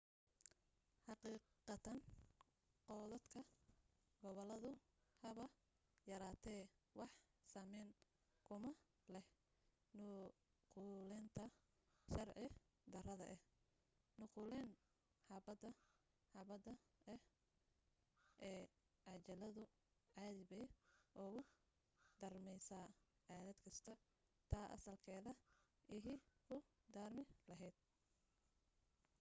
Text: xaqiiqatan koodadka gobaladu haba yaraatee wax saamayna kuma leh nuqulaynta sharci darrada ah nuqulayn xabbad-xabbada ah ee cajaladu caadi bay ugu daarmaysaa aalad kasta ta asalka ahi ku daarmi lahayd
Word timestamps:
xaqiiqatan 1.05 1.97
koodadka 2.87 3.41
gobaladu 4.23 4.71
haba 5.23 5.45
yaraatee 6.11 6.61
wax 6.99 7.11
saamayna 7.51 7.93
kuma 8.47 8.71
leh 9.13 9.27
nuqulaynta 9.97 11.43
sharci 12.11 12.45
darrada 12.93 13.25
ah 13.33 13.41
nuqulayn 14.19 14.69
xabbad-xabbada 15.27 16.73
ah 17.13 17.19
ee 18.49 18.63
cajaladu 19.05 19.63
caadi 20.15 20.41
bay 20.51 20.65
ugu 21.23 21.41
daarmaysaa 22.21 22.87
aalad 23.33 23.57
kasta 23.65 23.93
ta 24.51 24.59
asalka 24.75 25.11
ahi 25.95 26.13
ku 26.47 26.55
daarmi 26.95 27.23
lahayd 27.49 27.75